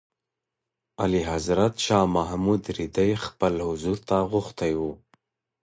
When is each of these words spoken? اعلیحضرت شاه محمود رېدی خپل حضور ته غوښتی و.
اعلیحضرت 1.03 1.73
شاه 1.85 2.05
محمود 2.15 2.63
رېدی 2.77 3.11
خپل 3.25 3.53
حضور 3.69 3.97
ته 4.07 4.17
غوښتی 4.31 4.73
و. 4.79 4.81